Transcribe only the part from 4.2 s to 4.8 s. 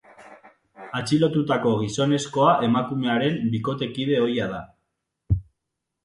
ohia da.